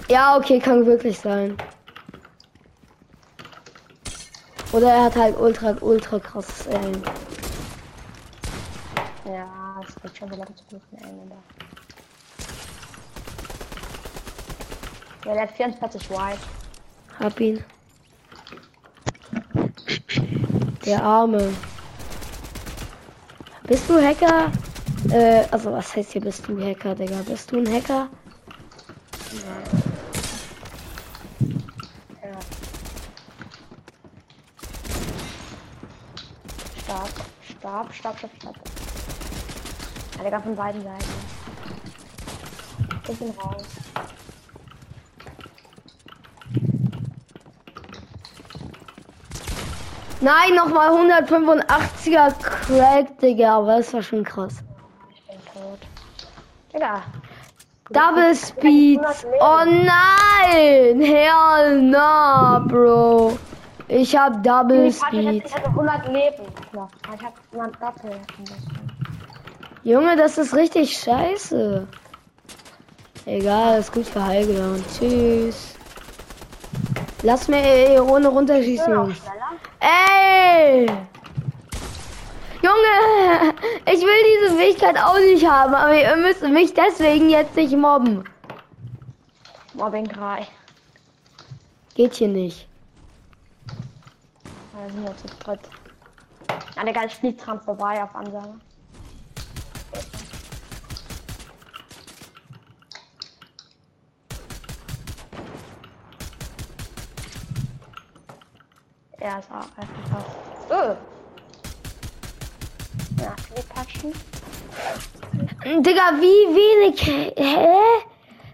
Ja, 0.08 0.36
okay, 0.36 0.58
kann 0.58 0.86
wirklich 0.86 1.18
sein. 1.18 1.56
Oder 4.76 4.92
er 4.92 5.04
hat 5.04 5.16
halt 5.16 5.38
ultra, 5.38 5.74
ultra 5.80 6.18
krasses 6.18 6.66
Aim. 6.66 7.02
Ja, 9.24 9.80
es 9.88 9.94
geht 10.02 10.18
schon 10.18 10.30
wieder 10.30 10.44
zu 10.48 10.64
gut 10.70 10.82
mit 10.92 11.02
Aim, 11.02 11.18
aber. 11.24 11.36
Ja, 15.24 15.32
der 15.32 15.42
hat 15.44 15.52
44 15.52 16.10
White. 16.10 16.38
Hab 17.18 17.40
ihn. 17.40 17.64
Der 20.84 21.02
Arme. 21.02 21.54
Bist 23.62 23.88
du 23.88 23.94
Hacker? 23.94 24.52
Äh, 25.10 25.46
also 25.52 25.72
was 25.72 25.96
heißt 25.96 26.12
hier 26.12 26.20
bist 26.20 26.46
du 26.46 26.62
Hacker, 26.62 26.94
Digga? 26.94 27.22
Bist 27.26 27.50
du 27.50 27.60
ein 27.60 27.72
Hacker? 27.72 28.10
Ja. 29.32 29.76
Stark, 37.58 37.85
stark, 37.98 38.18
stark, 38.18 38.32
stark. 38.40 38.56
Ja, 40.18 40.24
Digga, 40.24 40.40
von 40.40 40.56
beiden 40.56 40.82
Seiten. 40.82 41.04
Ich 43.08 43.18
bin 43.18 43.30
raus. 43.30 43.64
Nein, 50.20 50.54
nochmal 50.54 50.90
185er 50.90 52.32
Crack, 52.42 53.18
Digga, 53.18 53.58
aber 53.58 53.78
das 53.78 53.92
war 53.92 54.02
schon 54.02 54.24
krass. 54.24 54.54
Ich 55.14 55.22
bin 55.26 55.38
tot. 55.52 55.78
Digga. 56.72 57.02
Double 57.90 58.34
Speed. 58.34 59.00
Oh 59.40 59.64
nein! 59.64 61.00
Hell 61.00 61.80
no, 61.82 62.60
Bro. 62.66 63.38
Ich 63.88 64.16
hab 64.16 64.42
Double 64.42 64.86
Ich 64.86 65.02
hatte, 65.02 65.16
Speed. 65.16 65.44
ich 65.46 65.54
hatte 65.54 65.68
100 65.68 66.06
Leben 66.08 66.44
noch. 66.72 66.88
Ich 67.14 67.22
hab 67.24 67.34
100 67.52 67.82
Doppel. 67.82 68.20
Junge, 69.84 70.16
das 70.16 70.38
ist 70.38 70.54
richtig 70.54 70.96
scheiße. 70.98 71.86
Egal, 73.26 73.78
ist 73.78 73.92
gut 73.92 74.06
für 74.06 74.24
Heilgeland. 74.24 74.84
Tschüss. 74.98 75.74
Lass 77.22 77.48
mir 77.48 77.62
eh 77.62 78.00
ohne 78.00 78.28
runterschießen, 78.28 78.92
Noch 78.92 79.06
Jungs. 79.08 79.22
Ey! 79.80 80.86
Junge, 82.62 83.54
ich 83.86 84.00
will 84.00 84.44
diese 84.44 84.56
Fähigkeit 84.56 84.96
auch 84.98 85.18
nicht 85.18 85.48
haben, 85.48 85.74
aber 85.74 85.94
ihr 85.94 86.16
müsst 86.16 86.42
mich 86.42 86.74
deswegen 86.74 87.30
jetzt 87.30 87.54
nicht 87.54 87.76
mobben. 87.76 88.24
Mobbing 89.74 90.08
3. 90.08 90.46
Geht 91.94 92.14
hier 92.14 92.28
nicht. 92.28 92.65
Da 94.76 94.90
sind 94.90 95.02
wir 95.04 95.16
zu 95.16 95.26
dritt. 95.42 95.60
Ja, 96.76 96.84
Digga, 96.84 97.04
ich 97.06 97.14
flieg 97.14 97.38
dran 97.38 97.60
vorbei 97.62 98.02
auf 98.02 98.14
Ansage. 98.14 98.60
Er 109.18 109.38
ist 109.38 109.50
auch 109.50 109.66
einfach. 109.78 110.24
Oh. 110.68 110.96
Ja, 113.22 113.34
die 113.56 113.62
patschen. 113.62 114.12
Digga, 115.82 116.12
wie 116.20 116.54
wenig. 116.54 117.02
Hä? 117.02 117.78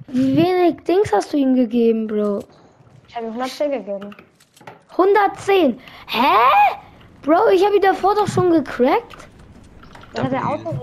Wie 0.07 0.37
wenig 0.37 0.85
Dings 0.85 1.13
hast 1.13 1.33
du 1.33 1.37
ihm 1.37 1.57
gegeben, 1.57 2.07
Bro? 2.07 2.45
Ich 3.09 3.17
habe 3.17 3.27
ihm 3.27 3.33
110 3.33 3.73
gegeben. 3.73 4.15
110. 5.03 5.81
Hä? 6.07 6.77
Bro, 7.23 7.49
ich 7.53 7.65
habe 7.65 7.77
ihn 7.77 7.83
davor 7.83 8.15
doch 8.15 8.29
schon 8.29 8.51
gecrackt. 8.51 9.29
Ja, 10.17 10.25
der 10.25 10.49
Auto. 10.49 10.79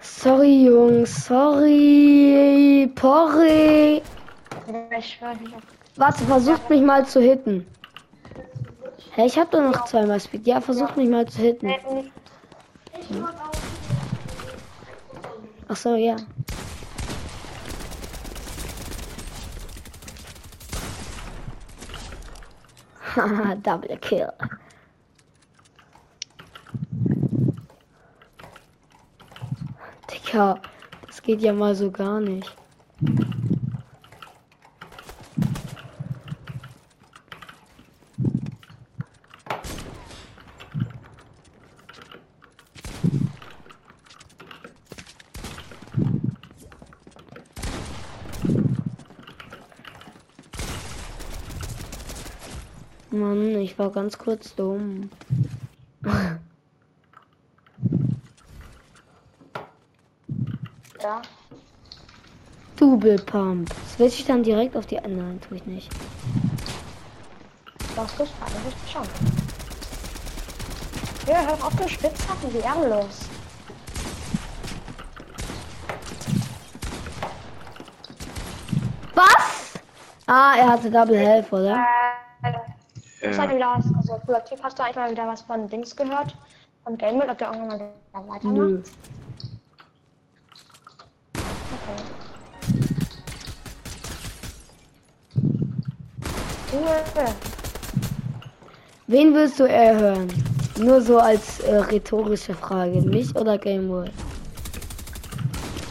Sorry, 0.00 0.64
Jungs. 0.66 1.26
Sorry. 1.26 2.90
Porri. 2.94 4.02
Warte, 5.96 6.24
versucht 6.24 6.68
mich 6.68 6.82
mal 6.82 7.06
zu 7.06 7.20
hitten. 7.20 7.66
Hä, 9.12 9.26
ich 9.26 9.38
hab 9.38 9.50
doch 9.50 9.60
noch 9.60 9.84
zweimal 9.86 10.20
Speed. 10.20 10.46
Ja, 10.46 10.60
versucht 10.60 10.96
mich 10.96 11.08
mal 11.08 11.26
zu 11.26 11.40
hitten. 11.40 11.72
Ach 15.68 15.76
so, 15.76 15.96
ja. 15.96 16.16
Haha, 23.18 23.54
Double 23.62 23.96
Kill. 23.98 24.32
Digga, 30.10 30.60
das 31.06 31.22
geht 31.22 31.42
ja 31.42 31.52
mal 31.52 31.74
so 31.74 31.90
gar 31.90 32.20
nicht. 32.20 32.54
Mann, 53.10 53.58
ich 53.60 53.77
war 53.88 53.94
ganz 53.94 54.18
kurz 54.18 54.54
dumm. 54.54 55.08
ja. 61.02 61.22
Double 62.76 63.16
Pump. 63.16 63.74
Switch 63.96 64.20
ich 64.20 64.26
dann 64.26 64.42
direkt 64.42 64.76
auf 64.76 64.84
die 64.84 64.98
anderen, 64.98 65.40
tue 65.40 65.56
ich 65.56 65.64
nicht. 65.64 65.90
Das 67.96 68.12
ist 68.12 68.34
eigentlich 68.40 68.74
schon. 68.92 69.06
Ja, 71.26 71.46
hör 71.46 71.54
auf 71.66 71.74
den 71.76 71.88
Spitzhacken, 71.88 72.52
wie 72.52 72.58
ehrenlos. 72.58 73.20
Was? 79.14 79.80
Ah, 80.26 80.56
er 80.58 80.68
hatte 80.68 80.90
Double 80.90 81.18
Health, 81.18 81.50
oder? 81.52 81.76
Äh, 81.76 82.07
hast 83.28 83.38
du 83.38 83.42
Ja. 83.42 83.54
wieder 83.54 83.74
was, 83.76 83.86
also 83.96 84.20
cooler 84.24 84.44
Typ, 84.44 84.62
hast 84.62 84.78
du 84.78 84.82
eigentlich 84.82 84.96
mal 84.96 85.10
wieder 85.10 85.26
was 85.26 85.42
von 85.42 85.68
Dings 85.68 85.94
gehört? 85.94 86.34
Von 86.84 86.96
Gamemode, 86.98 87.30
ob 87.30 87.38
der 87.38 87.52
irgendwann 87.52 87.78
mal 87.78 88.28
weitermacht? 88.28 88.44
Nö. 88.44 88.82
Okay. 91.34 92.02
Cool. 96.72 97.26
Wen 99.06 99.34
willst 99.34 99.58
du 99.58 99.64
eher 99.64 99.98
hören? 99.98 100.28
Nur 100.78 101.00
so 101.00 101.18
als 101.18 101.60
äh, 101.60 101.76
rhetorische 101.76 102.54
Frage. 102.54 103.00
Mich 103.00 103.34
oder 103.34 103.58
Game 103.58 103.88
Boy? 103.88 104.10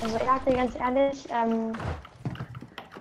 Also 0.04 0.16
ich 0.18 0.24
sag 0.24 0.46
dir 0.46 0.54
ganz 0.56 0.76
ehrlich, 0.80 1.28
ähm, 1.30 1.74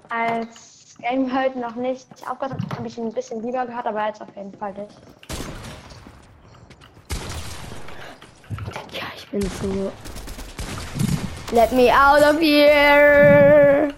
als 0.09 0.66
Game 1.09 1.33
heute 1.33 1.59
noch 1.61 1.77
nicht 1.77 2.09
aufgehört 2.29 2.61
hat, 2.61 2.79
habe 2.79 2.89
ich 2.89 2.99
ihn 2.99 3.07
ein 3.07 3.13
bisschen 3.13 3.41
lieber 3.43 3.65
gehört, 3.65 3.87
aber 3.87 4.07
jetzt 4.07 4.21
auf 4.21 4.35
jeden 4.35 4.53
Fall 4.55 4.73
nicht. 4.73 4.97
Ja, 8.91 9.05
ich 9.17 9.29
bin 9.29 9.43
so. 9.43 9.93
Let 11.53 11.71
me 11.73 11.93
out 11.93 12.23
of 12.23 12.41
here! 12.41 13.95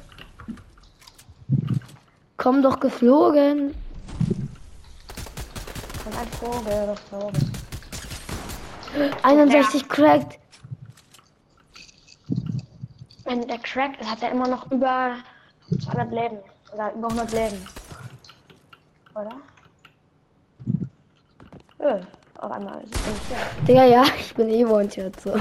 Komm 2.36 2.62
doch 2.62 2.78
geflogen. 2.78 3.74
Und 6.04 6.18
ein 6.18 6.28
Vogel 6.38 6.94
geflogen. 6.94 7.52
61 9.22 9.88
cracked. 9.88 10.38
Wenn 13.24 13.46
der 13.46 13.58
Crack 13.58 13.98
ist, 14.00 14.10
hat 14.10 14.22
er 14.22 14.30
immer 14.30 14.48
noch 14.48 14.70
über 14.70 15.16
200 15.70 16.12
Leben. 16.12 16.38
Oder 16.72 16.92
über 16.94 17.08
100 17.08 17.32
Leben. 17.32 17.66
Oder? 19.14 19.36
Öh, 21.80 22.00
auf 22.38 22.50
einmal 22.50 22.82
ist 22.82 22.94
es. 22.94 23.66
Digga, 23.66 23.84
ja, 23.84 24.04
ich 24.18 24.34
bin 24.34 24.48
eh 24.48 24.64
One-Shot 24.64 25.20
so. 25.20 25.34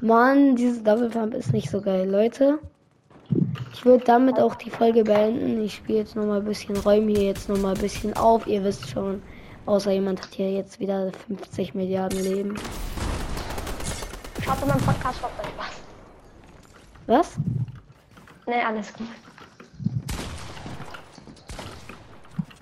Mann, 0.00 0.54
dieses 0.54 0.82
Double 0.82 1.08
Pump 1.10 1.34
ist 1.34 1.52
nicht 1.52 1.70
so 1.70 1.80
geil, 1.80 2.08
Leute. 2.08 2.60
Ich 3.72 3.84
würde 3.84 4.04
damit 4.04 4.38
auch 4.38 4.54
die 4.54 4.70
Folge 4.70 5.04
beenden. 5.04 5.62
Ich 5.62 5.76
spiele 5.76 6.00
jetzt 6.00 6.16
noch 6.16 6.24
mal 6.24 6.38
ein 6.38 6.44
bisschen, 6.44 6.76
räume 6.76 7.12
hier 7.12 7.24
jetzt 7.24 7.48
noch 7.48 7.58
mal 7.58 7.74
ein 7.74 7.80
bisschen 7.80 8.16
auf. 8.16 8.46
Ihr 8.46 8.62
wisst 8.64 8.88
schon, 8.88 9.22
außer 9.66 9.90
jemand 9.92 10.22
hat 10.22 10.34
hier 10.34 10.52
jetzt 10.52 10.78
wieder 10.80 11.10
50 11.26 11.74
Milliarden 11.74 12.20
Leben. 12.20 12.54
Schaut 14.44 14.62
in 14.62 14.68
meinem 14.68 14.80
Podcast 14.80 15.18
vorbei. 15.18 15.48
Was? 17.06 17.36
Nee, 18.48 18.62
alles 18.64 18.90
gut. 18.94 19.06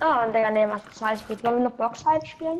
Oh, 0.00 0.26
und 0.26 0.34
Digga, 0.34 0.50
nee, 0.50 0.66
was 0.68 0.82
zwei 0.92 1.16
spielt. 1.16 1.44
Wollen 1.44 1.58
wir 1.58 1.64
noch 1.68 1.76
Boxfight 1.76 2.26
spielen? 2.26 2.58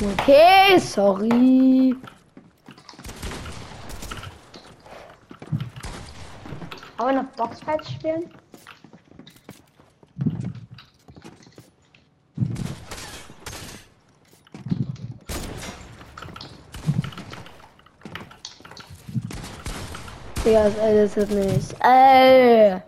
Okay, 0.00 0.78
sorry. 0.78 1.96
Wollen 6.98 7.16
wir 7.16 7.22
noch 7.22 7.30
Boxfight 7.30 7.84
spielen? 7.84 8.30
Digga, 20.46 20.70
das 20.70 21.16
wird 21.16 21.30
nicht. 21.30 21.74
Äh, 21.80 22.78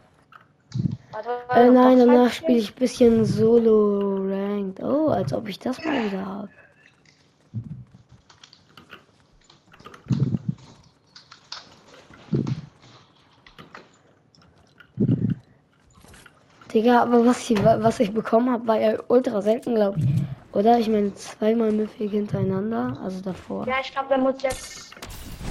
Warte, 1.11 1.29
wollen 1.49 1.67
äh 1.67 1.71
nein, 1.71 1.99
danach 1.99 2.31
spiele 2.31 2.59
ich 2.59 2.71
ein 2.71 2.79
bisschen 2.79 3.25
Solo 3.25 4.19
Ranked. 4.31 4.81
Oh, 4.81 5.09
als 5.09 5.33
ob 5.33 5.49
ich 5.49 5.59
das 5.59 5.85
mal 5.85 6.05
wieder 6.05 6.25
habe. 6.25 6.49
Digga, 16.73 17.03
aber 17.03 17.27
was 17.27 17.51
ich, 17.51 17.61
was 17.65 17.99
ich 17.99 18.15
bekommen 18.15 18.53
habe, 18.53 18.69
war 18.69 18.81
ja 18.81 18.99
ultra 19.09 19.43
selten, 19.43 19.75
glaube 19.75 19.99
ich. 19.99 20.07
Oder? 20.53 20.79
Ich 20.79 20.89
meine, 20.89 21.13
zweimal 21.15 21.73
Mythic 21.73 22.13
hintereinander, 22.13 22.97
also 23.03 23.21
davor. 23.21 23.67
Ja, 23.67 23.79
ich 23.83 23.91
glaube, 23.91 24.11
der 24.11 24.19
muss 24.19 24.41
jetzt. 24.43 24.95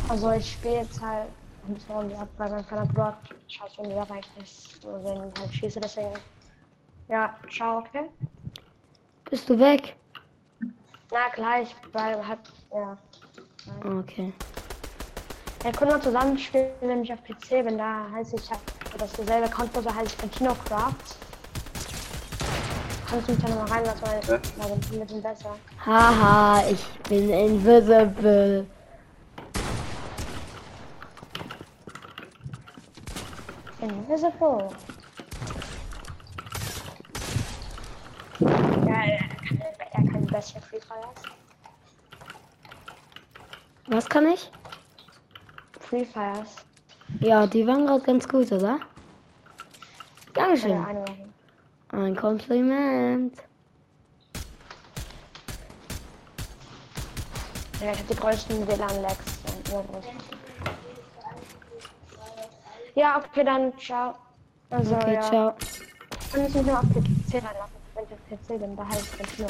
Also, 0.07 0.31
ich 0.31 0.53
spiele 0.53 0.75
jetzt 0.75 1.01
halt. 1.01 1.27
Ein 1.67 1.73
bisschen 1.73 2.15
ab, 2.15 2.29
weil 2.37 2.49
mein 2.51 2.67
kleiner 2.67 2.85
Bruder 2.85 3.17
schaut 3.47 3.71
schon 3.73 3.85
wieder 3.85 4.09
reicht 4.09 4.37
nicht. 4.37 4.81
So, 4.81 4.89
wenn 5.03 5.29
ich 5.29 5.39
halt 5.39 5.53
schieße, 5.53 5.79
deswegen. 5.79 6.13
Ja, 7.09 7.35
ciao, 7.49 7.79
okay? 7.79 8.09
Bist 9.29 9.49
du 9.49 9.57
weg? 9.59 9.95
Na, 11.11 11.29
gleich, 11.33 11.75
weil 11.93 12.27
halt. 12.27 12.39
Ja. 12.71 12.97
Okay. 13.85 14.33
Wir 15.63 15.71
können 15.71 15.91
noch 15.91 16.01
zusammen 16.01 16.37
spielen, 16.37 16.69
nämlich 16.81 17.11
auf 17.11 17.23
PC, 17.23 17.65
wenn 17.65 17.77
da 17.77 18.07
heißt 18.11 18.33
ich 18.33 18.49
habe 18.49 18.61
das 18.97 19.11
dieselbe 19.13 19.49
Konto, 19.49 19.81
so 19.81 19.93
heißt 19.93 20.13
ich 20.13 20.17
Contino 20.17 20.55
Craft. 20.65 20.93
Kannst 23.09 23.27
du 23.27 23.33
mich 23.33 23.41
da 23.41 23.49
nochmal 23.49 23.67
reinlassen, 23.67 24.01
weil 24.05 24.21
Ja. 24.27 24.33
ja, 24.33 24.69
dann 24.69 24.81
sind 24.81 24.99
wir 24.99 25.07
sind 25.07 25.23
besser. 25.23 25.55
Haha, 25.85 26.63
ich 26.69 26.85
bin 27.09 27.29
invisible. 27.29 28.67
Invisible. 33.87 34.69
Ja, 38.39 39.03
er 39.05 39.17
kann, 39.17 39.61
er 39.79 40.11
kann 40.11 40.25
besser 40.27 40.61
Free 40.61 40.79
Fire. 40.79 41.13
Was 43.87 44.09
kann 44.09 44.27
ich? 44.27 44.51
Free 45.79 46.03
Fires. 46.03 46.55
Ja, 47.21 47.47
die 47.47 47.65
waren 47.65 47.85
gerade 47.85 48.03
ganz 48.03 48.27
gut, 48.27 48.51
oder? 48.51 48.79
Dankeschön. 50.33 50.85
Ein 51.89 52.15
Kompliment. 52.15 53.37
Ja, 57.79 57.91
ich 57.91 57.99
hab 57.99 58.07
die 58.07 58.15
größten 58.15 58.67
WLAN-Lags. 58.67 59.39
Ja, 62.97 63.17
okay, 63.23 63.43
dann 63.43 63.77
ciao. 63.77 64.15
Also, 64.71 64.95
Okay, 64.95 65.13
ja. 65.13 65.21
ciao. 65.21 65.53
Dann 66.31 66.41
müssen 66.41 66.55
wir 66.55 66.63
nur 66.63 66.79
auf 66.79 66.85
PC 66.85 67.35
reinlassen, 67.35 67.77
wenn 67.93 68.05
ich 68.05 68.11
auf 68.11 68.19
PC 68.47 68.59
bin, 68.59 68.75
da 68.75 68.87
heißt 68.87 69.07
es 69.19 69.37
nur. 69.37 69.49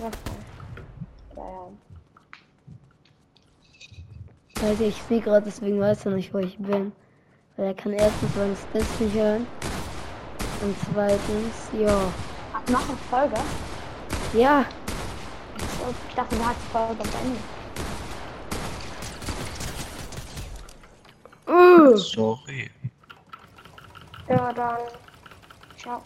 Ja, 0.00 0.10
ja. 1.36 1.68
Also 4.62 4.84
ich 4.84 5.02
sehe 5.02 5.20
gerade, 5.20 5.44
deswegen 5.44 5.80
weiß 5.80 6.06
er 6.06 6.12
nicht, 6.12 6.32
wo 6.32 6.38
ich 6.38 6.56
bin. 6.58 6.92
Weil 7.56 7.66
er 7.66 7.74
kann 7.74 7.92
erstens 7.92 8.34
seinen 8.36 8.56
Stats 8.56 9.00
nicht 9.00 9.14
hören. 9.16 9.44
Und 10.62 10.76
zweitens, 10.92 11.70
ja. 11.76 12.12
Ach, 12.52 12.68
noch 12.70 12.88
eine 12.88 12.96
Folge? 13.10 13.36
Ja, 14.32 14.64
So, 15.58 15.92
Ich 16.08 16.14
dachte, 16.14 16.36
du 16.36 16.44
hast 16.44 16.56
die 16.64 16.70
Folge 16.70 16.94
beendet. 16.94 17.61
Uh, 21.82 21.96
Sorry. 21.96 22.70
Ja, 24.28 24.52
dann. 24.52 24.78
Ciao. 25.76 26.02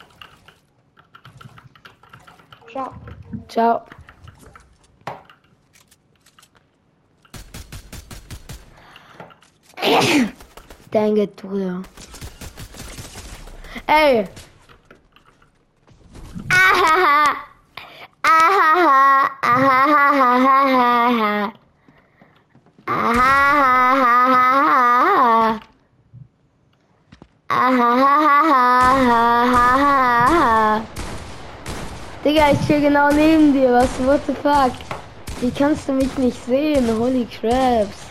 Ciao. 2.70 2.94
ciao. 3.48 3.84
Dang 10.90 11.16
it, 11.18 11.36
Bruder. 11.36 11.82
Ey! 13.88 14.26
Ich 32.52 32.62
stehe 32.62 32.80
genau 32.80 33.08
neben 33.10 33.52
dir. 33.52 33.72
Was, 33.72 33.88
what 34.06 34.20
the 34.26 34.34
fuck? 34.34 34.70
Wie 35.40 35.50
kannst 35.50 35.88
du 35.88 35.92
mich 35.94 36.16
nicht 36.16 36.44
sehen? 36.46 36.86
Holy 36.96 37.26
craps. 37.26 38.06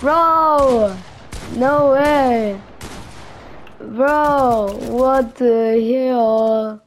Bro! 0.00 0.90
No 1.56 1.92
way! 1.92 2.56
Bro, 3.78 4.74
what 4.90 5.38
the 5.38 5.78
hell? 5.80 6.80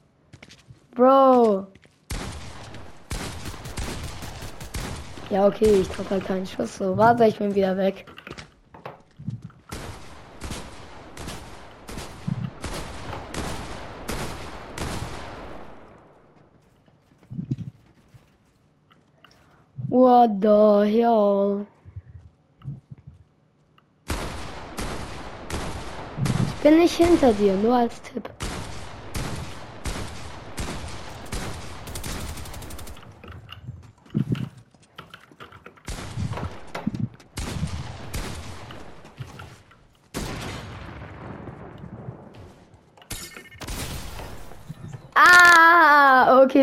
Bro! 0.93 1.67
Ja, 5.29 5.47
okay, 5.47 5.81
ich 5.81 5.87
treffe 5.87 6.09
halt 6.11 6.25
keinen 6.25 6.45
Schuss. 6.45 6.77
So, 6.77 6.97
warte, 6.97 7.25
ich 7.25 7.37
bin 7.37 7.55
wieder 7.55 7.77
weg. 7.77 8.05
What 20.03 20.41
the 20.41 20.83
hell? 20.83 21.65
Ich 26.45 26.61
bin 26.61 26.79
nicht 26.79 26.97
hinter 26.97 27.31
dir, 27.31 27.55
nur 27.55 27.75
als 27.75 28.01
Tipp. 28.01 28.29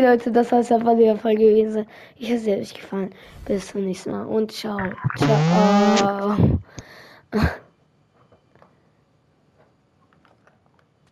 Leute, 0.01 0.31
das 0.31 0.51
war's 0.51 0.69
ja 0.69 0.79
von 0.79 0.97
der 0.97 1.15
Folge 1.15 1.45
gewesen. 1.45 1.85
Ich 2.17 2.31
hoffe, 2.31 2.41
es 2.41 2.47
hat 2.47 2.59
euch 2.59 2.73
gefallen. 2.73 3.13
Bis 3.45 3.67
zum 3.67 3.85
nächsten 3.85 4.11
Mal 4.11 4.25
und 4.25 4.51
ciao. 4.51 4.79
Ciao. 5.17 6.37